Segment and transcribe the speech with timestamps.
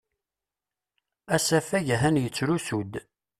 [1.35, 2.93] Asafag atan yettrusu-d.